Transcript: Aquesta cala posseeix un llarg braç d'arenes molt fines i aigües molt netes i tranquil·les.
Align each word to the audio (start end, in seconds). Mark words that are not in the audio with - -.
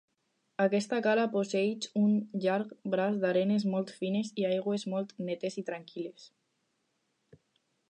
Aquesta 0.63 0.97
cala 1.07 1.25
posseeix 1.35 1.87
un 2.03 2.15
llarg 2.45 2.71
braç 2.95 3.21
d'arenes 3.25 3.67
molt 3.75 3.93
fines 3.99 4.33
i 4.45 4.49
aigües 4.55 4.89
molt 4.95 5.15
netes 5.29 5.61
i 5.63 5.67
tranquil·les. 5.71 6.29